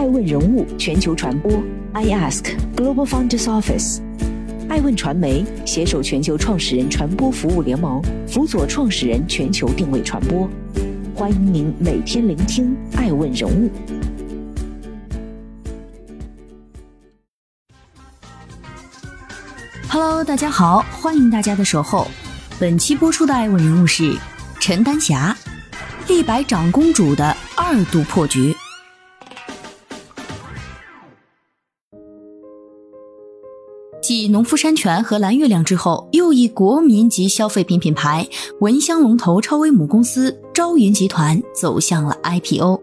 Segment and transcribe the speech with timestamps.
[0.00, 1.52] 爱问人物全球传播
[1.92, 4.00] ，I Ask Global Founders Office，
[4.66, 10.48] 爱问传媒携手全球创始人传播服务联盟，辅佐创始人全球定位传播。
[11.14, 13.70] 欢迎您每天聆听爱问人物。
[19.86, 22.08] Hello，大家好，欢迎大家的守候。
[22.58, 24.16] 本期播出的爱问人物是
[24.60, 25.36] 陈丹霞，
[26.08, 28.56] 立白长公主的二度破局。
[34.10, 38.26] 继农夫山泉和蓝月亮之后，又一国民级消费品品牌
[38.58, 42.80] 蚊香龙头超威母公司朝云集团走向了 IPO。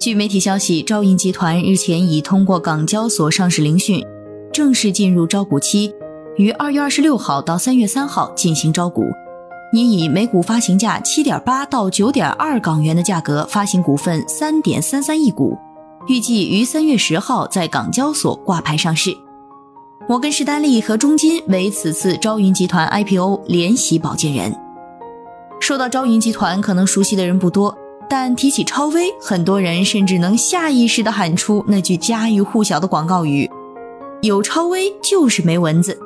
[0.00, 4.04] 据媒体消息，朝云集团日前已通过港交所上市聆讯，
[4.52, 5.94] 正式进入招股期，
[6.36, 9.04] 于二月二十六号到三月三号进行招股，
[9.72, 15.56] 拟以每股发行价七点八到九点二港元的价格发行股份三点三三亿股，
[16.08, 19.16] 预计于三月十号在港交所挂牌上市。
[20.08, 24.50] 摩根士丹利和中金为此次朝云集团 IPO 联席保荐人。
[25.60, 27.76] 说到朝云集团，可能熟悉的人不多，
[28.08, 33.50] 但提起超威，很多人甚至能下意识地喊出那句家喻户晓的广告语
[34.22, 35.98] ：“有超威就是没蚊子。”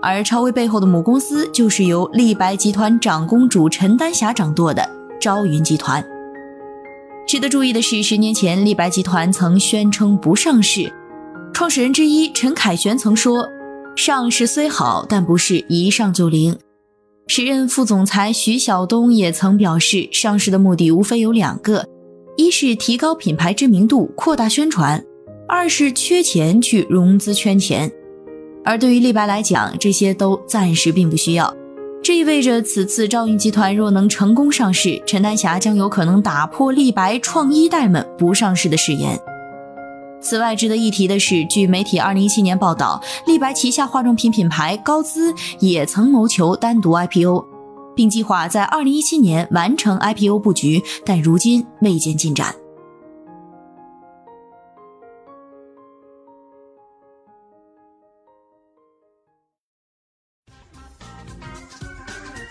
[0.00, 4.88] 而超威背后的母公司，就是由立白集团长公主陈丹霞掌舵的
[5.20, 6.00] 朝云集团。
[7.26, 10.92] 值得注意的是，十年前立白集团曾宣称不上市。
[11.52, 13.46] 创始人之一陈凯旋曾说
[13.94, 16.56] ：“上市虽好，但不是一上就灵。”
[17.28, 21.86] 时任副总裁徐晓东也曾表示，上市的目的无非有两个：
[22.36, 24.98] 一是提高品牌知名度、扩大宣传；
[25.46, 27.90] 二是缺钱去融资圈钱。
[28.64, 31.54] 而对于立白来讲，这些都暂时并不需要。
[32.02, 39.16] 这意味着，此次朝云集团若能成功上市，陈丹霞将有可能打破立白创一代们不上市的誓言。
[40.22, 47.44] 此外，值得一提的是，据媒体二零一七年报道，丽白旗下化妆品品牌高姿也曾谋求单独 IPO，
[47.96, 52.54] 并计划在二零一七年完成 IPO 布局，但如今未见进展。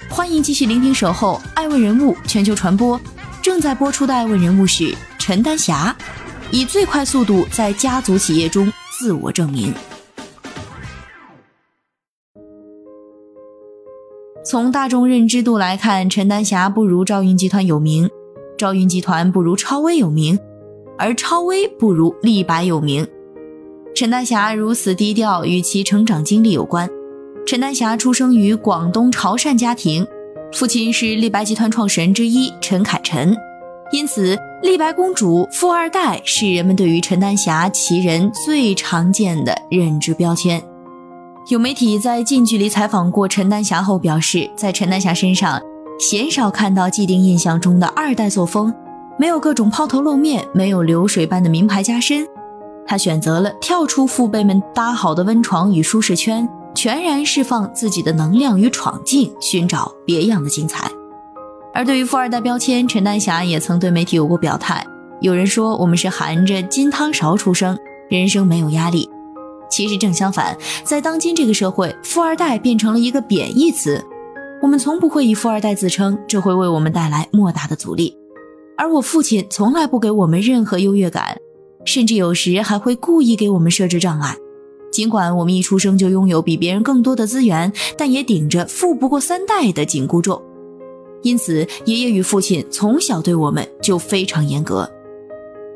[0.09, 2.99] 欢迎继续聆听《守候爱问人物全球传播》，
[3.41, 5.95] 正在播出的爱问人物是陈丹霞。
[6.53, 9.73] 以最快速度在家族企业中自我证明。
[14.43, 18.09] 从大众认知度来看，陈丹霞不如赵云集团有名，
[18.57, 20.37] 赵云集团不如超威有名，
[20.97, 23.07] 而超威不如立白有名。
[23.95, 26.89] 陈丹霞如此低调，与其成长经历有关。
[27.45, 30.05] 陈丹霞出生于广东潮汕家庭，
[30.51, 33.33] 父亲是立白集团创始人之一陈凯陈，
[33.91, 34.37] 因此。
[34.61, 40.61] 丽白公主富二代是人们对于陈丹霞其人最常见的认知标签。
[41.47, 45.59] 有媒体在近距离采访过陈丹霞后表示，在陈丹霞身上
[45.99, 48.71] 鲜少看到既定印象中的二代作风，
[49.17, 52.23] 没有各种抛头露面，没有流水般的名牌加身。
[52.85, 60.87] 她选择了跳出父辈们搭好的温床与舒适圈，全然释放自己的能量与闯劲，寻找别样的精彩。
[61.73, 64.85] 而对于富二代标签，陈丹霞也曾对媒体有过表态。
[65.21, 67.77] 有人说我们是含着金汤勺出生，
[68.09, 69.09] 人生没有压力。
[69.69, 74.03] 其实正相反，在当今这个社会，富二代变成了一个贬义词。
[74.61, 78.17] 我们从不会以富二代自称，这会为我们带来莫大的阻力。
[78.77, 81.37] 而我父亲从来不给我们任何优越感，
[81.85, 84.35] 甚至有时还会故意给我们设置障碍。
[84.91, 90.43] 尽管我们一出生就拥有比别人更多的资源，但也顶着富不过三代的紧箍咒。
[91.23, 94.89] 因此，爷爷与父亲从小对我们就非常严格。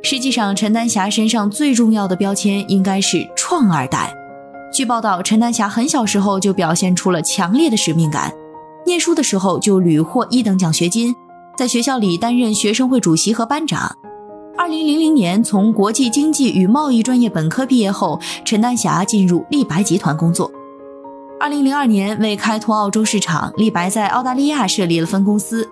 [0.01, 4.13] 实际上，陈丹霞身上最重要的标签应该是“创二代”。
[4.71, 8.31] 据报道，陈丹霞很小时候就表现出了强烈的使命感，
[8.85, 11.15] 念书的时候就屡获一等奖学金，
[11.57, 13.95] 在学校里担任学生会主席和班长。
[14.57, 20.51] 二零零零年，从国际经济与贸易专业本科毕业后，陈丹霞进入立白集团工作。
[21.37, 25.67] 二零零二年，为开拓澳洲市场，立白在澳大利亚设立了分公司。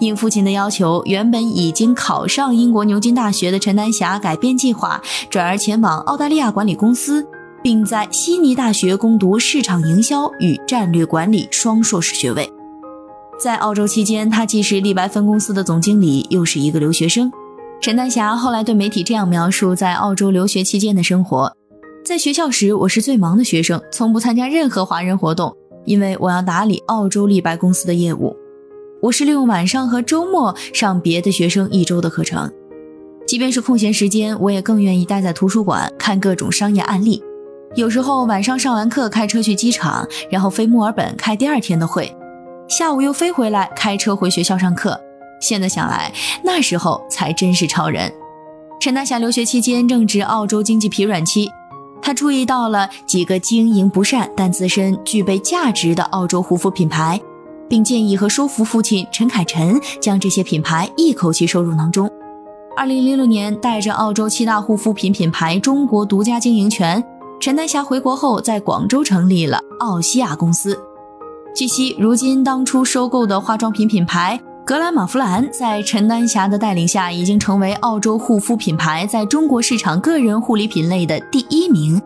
[0.00, 5.00] 应父亲的要求，原本已经考上英国牛津大学的陈丹霞改变计划，
[5.30, 7.24] 转而前往澳大利亚管理公司，
[7.62, 12.50] 并在悉尼大学攻读市场营销与战略管理双硕士学位。
[13.38, 17.30] 在澳洲期间，他既是立白分公司的总经理，又是一个留学生。
[17.80, 21.56] 陈丹霞后来对媒体这样描述在澳洲留学期间的生活。
[22.04, 25.56] 在学校时，我是最忙的学生，从不参加任何华人活动，
[25.86, 28.36] 因为我要打理澳洲立白公司的业务。
[29.00, 32.52] 我是利用晚上和周末上别的学生一周的课程。
[33.26, 37.22] 即便是空闲时间，我也更愿意待在图书馆看各种商业案例。
[37.74, 42.14] 有时候晚上上完课，开车去机场，然后飞墨尔本开第二天的会，
[42.68, 45.00] 下午又飞回来，开车回学校上课。
[45.40, 46.12] 现在想来，
[46.44, 48.12] 那时候才真是超人。
[48.78, 51.48] 陈大侠留学期间正值澳洲经济疲软期，
[52.06, 57.18] 他注意到了几个经营不善但自身具备价值的澳洲护肤品牌，
[57.66, 62.06] 并建议和说服父亲陈凯晨将这些品牌一口气收入囊中。
[62.76, 67.02] 二零零六年，带着澳洲七大护肤品品牌中国独家经营权，
[67.40, 70.78] 陈丹霞回国后在广州成立了奥西亚公司。
[71.56, 74.38] 据悉，如今当初收购的化妆品品牌。
[74.66, 82.00] 格兰玛芙兰在陈丹霞的带领下，已经成为澳洲护肤品牌在中国市场个人护理品类的第一名。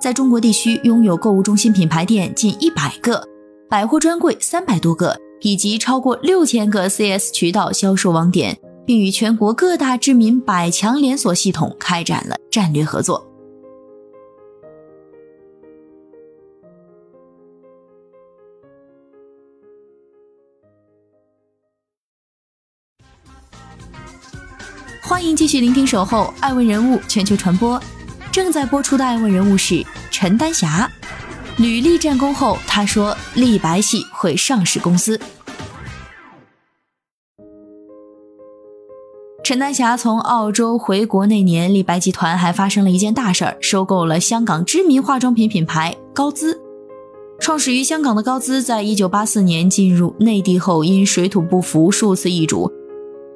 [0.00, 3.22] 在中国地区，拥有购物中心品牌店近一百个，
[3.68, 13.29] 百货专柜三百多个，以及超过六千个 CS 渠道销售网点，并与全国各大知名百强连锁系统开展了战略合作。
[25.10, 27.76] 欢迎继续聆听《守候爱问人物全球传播》，
[28.30, 30.88] 正在播出的爱问人物是陈丹霞。
[31.58, 35.20] 履历战功后，他说立白系会上市公司。
[39.42, 46.56] 陈丹霞从澳洲回国那年，立白集团还发生了一件大事儿，收购了香港知名化妆品品牌高姿。
[47.40, 52.70] 创始于香港的高姿，在一九八四年进入内地后，因水土不服，数次易主。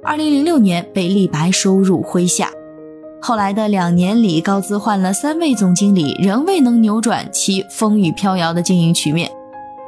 [0.07, 2.51] 二零零六年被立白收入麾下，
[3.23, 9.31] 后来的两年里，高资换了三位总经理，仍未能扭转其风雨飘摇的经营局面。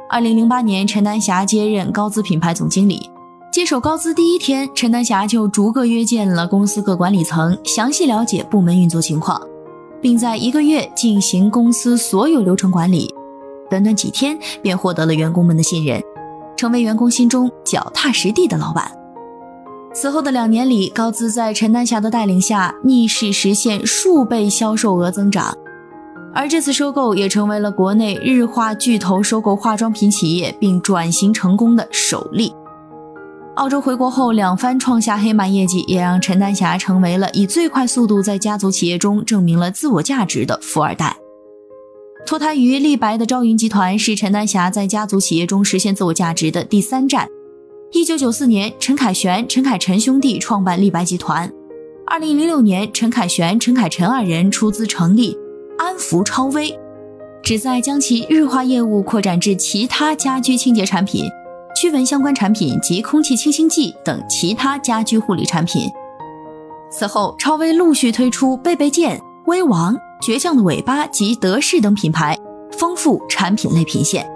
[0.09, 3.07] 二零零八年，陈丹霞接任高资品牌总经理，
[3.51, 9.39] 接手高资第一天，陈丹霞就逐个约见了公司各管理层，详细了解部门运作情况，
[10.01, 13.13] 并在一个月进行公司所有流程管理。
[13.69, 16.01] 短短几天，便获得了员工们的信任，
[16.55, 18.91] 成为员工心中脚踏实地的老板。
[19.99, 25.51] 此后的两年里，高资在陈丹霞的带领下逆势实现数倍销售额增长，
[26.35, 32.53] 而这次收购也成为了国内日化巨头收购化妆品企业并转型成功的首例。
[33.55, 41.17] 澳洲回国后两番创下黑马业绩，也让陈丹霞成为了以最快速度在家族企业中证明了自我价值的富二代。
[42.23, 47.27] 脱胎于立白的朝云集团是陈丹霞在家族企业中实现自我价值的第三站。
[47.91, 51.49] 一九九四年，陈凯旋、陈凯晨兄弟创办立白集团。
[52.05, 55.37] 二零零六年，陈凯旋、陈凯晨二人出资成立
[55.77, 56.77] 安福超威，
[57.41, 61.23] 旨在将其日化业务扩展至其他家居清洁产品、
[61.79, 65.89] 驱蚊相关产品及空气清新剂等其他家居护理产品。
[66.91, 72.37] 此后，超威陆续推出贝贝健、威王、倔强的尾巴及德士等品牌，
[72.77, 74.29] 丰富产品类品线。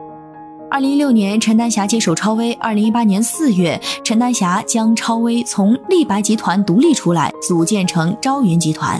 [0.71, 2.53] 二零一六年，陈丹霞接手超威。
[2.53, 8.97] 二零一八年四月，陈丹霞将超威从立白集团独立出来，组建成朝云集团。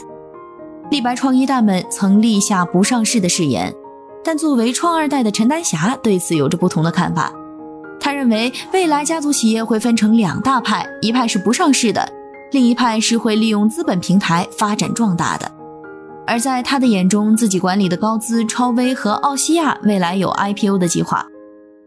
[0.90, 3.74] 立白创一代们曾立下不上市的誓言，
[4.22, 7.32] 但作为创二代的陈丹霞对此有着不同的看法。
[8.02, 12.06] 他认为，未来家族企业会分成两大派，一派是不上市的，
[12.52, 15.50] 另一派是会利用资本平台发展壮大的。
[16.28, 21.26] 而在他的眼中，自己管理的高资、超威和奥西亚未来有 IPO 的计划。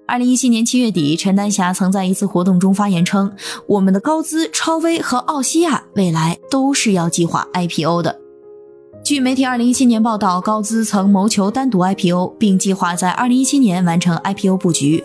[0.07, 3.33] 二零一七年七月底，陈丹霞曾在一次活动中发言称
[3.67, 8.21] ：“我们的高资、超威和奥西亚未来都是要计划 IPO 的。”
[9.03, 15.03] 据媒体二零一七年报道，高资曾谋求单独 IPO，并计划在二零一七年完成 IPO 布局。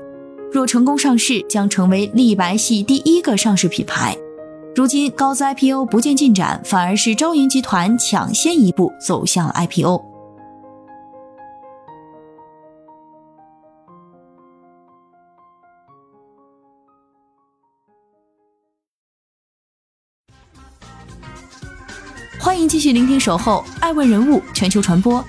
[0.52, 4.18] 若成功上市，将成为立白系第一个上市品牌。
[4.76, 10.09] 如今高资 IPO 不见进展，反而是朝云集团抢先一步走向了 IPO。
[22.70, 25.20] 继续聆听《守候爱问人物全球传播》，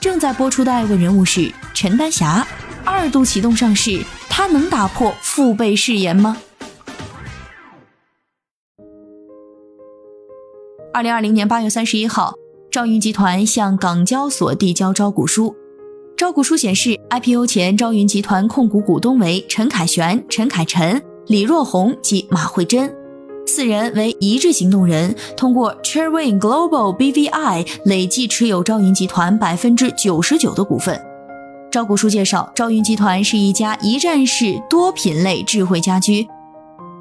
[0.00, 2.46] 正在播出的爱问人物是陈丹霞，
[2.86, 6.38] 二度启动上市，他能打破父辈誓言吗？
[10.94, 12.32] 二零二零年八月三十一号，
[12.70, 15.54] 赵云集团向港交所递交招股书，
[16.16, 22.99] 招股书显示，IPO 前赵云集团控股股东为陈凯旋、陈凯晨、李若红及马慧珍。
[23.60, 30.98] 四人为一致行动人，通过 Chairwin Global BVI 累计持有朝云集团百分之九十九的股份。
[31.70, 36.26] 招股书介绍，朝云集团是一家一站式多品类智慧家居，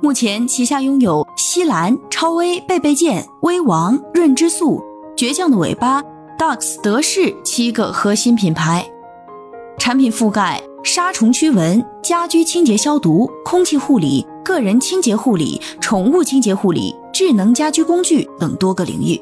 [0.02, 4.84] 目前旗下拥有西兰、超威、贝贝健、威王、润之素、
[5.16, 6.04] 倔强的尾巴、
[6.38, 8.86] Dux 德士七个核心品牌，
[9.78, 19.20] 产品覆盖杀虫驱蚊、家居清洁消毒、空气护理、个人清洁护理、宠物清洁护理、智能家居工具等多个领域。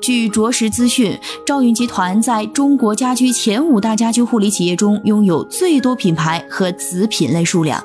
[0.00, 7.82] 据卓识资讯，赵云集团在中国家居前五大家居护理企业中拥有最多品牌和子品类数量。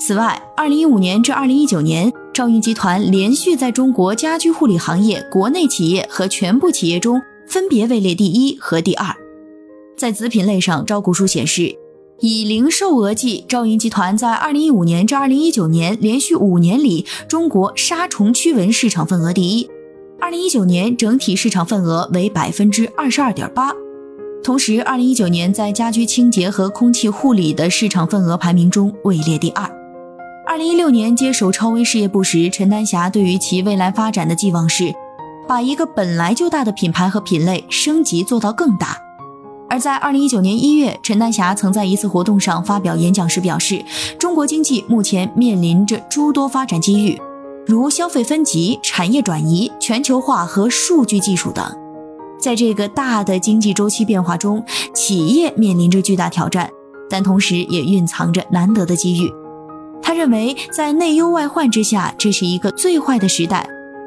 [0.00, 9.14] 此外，二零一五年至二零一九年，赵云集团连续在中国家居护理行业国内企业和全部企业中分别位列第一和第二。
[9.96, 11.74] 在子品类上，招股书显示，
[12.20, 19.68] 以零售额计，赵云集团在二零一五年至二零一九年连续五年里，中国杀虫驱蚊市场份额第一。
[20.18, 23.70] 二零一九年整体市场份额为百分之二十二点八，
[24.42, 29.70] 同时，二零一九年在家居清洁和空气护理的市场份额排名中位列第二。
[30.46, 34.90] 二零一六年接手超威事业部时，陈丹霞对于其未来发展的寄望是，
[35.46, 39.02] 把一个本来就大的品牌和品类升级做到更大。
[39.68, 43.84] 而在二零一九年一月，陈丹霞曾在一次活动上发表演讲时表示，
[44.18, 47.20] 中国经济目前面临着诸多发展机遇。
[47.66, 51.66] 如消费分级、产业转移、全球化和数据技术等，
[52.40, 56.70] 在这个大的经济周期变化中，企业面临着巨大挑战，
[57.10, 59.28] 但同时也蕴藏着难得的机遇。
[60.00, 63.66] 他认为，在内忧外患之下，这是一个最坏的时代；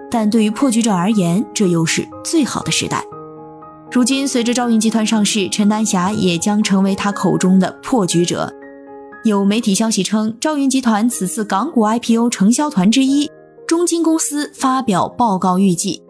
[0.09, 3.03] 但对于破局者而言，这又是最好的时代。
[3.91, 8.53] 如今，随着赵云集团上市，陈丹霞也将成为他口中的破局者。
[9.23, 13.29] 有媒体消息称，赵云集团此次港股 IPO 承销团之一。
[13.67, 16.03] 中金公司发表报告，预计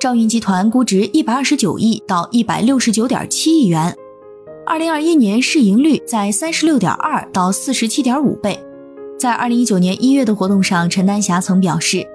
[0.00, 3.94] 赵云集团估值一百二十九亿到一百六十九点七亿元，
[4.66, 8.58] 二零二一年市盈率在三十六点二到四十七点五倍。
[9.18, 12.06] 在二零一九年一月的活动上，陈丹霞曾表示，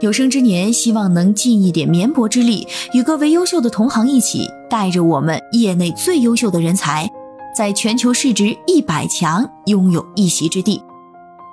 [0.00, 7.06] 有生之年希望能尽一点绵薄之力，与各位优秀的同行一起，带着我们业内最优秀的人才，
[7.54, 10.82] 在全球市值一百强拥有一席之地。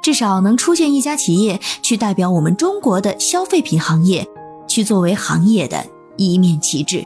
[0.02, 4.26] 至少能出现一家企业去代表我们中国的消费品行业，
[4.66, 5.86] 去作为行业的
[6.16, 7.06] 一面旗帜。